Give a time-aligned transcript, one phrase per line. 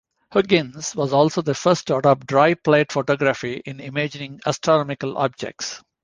[0.31, 5.83] Huggins was also the first to adopt dry plate photography in imaging astronomical objects.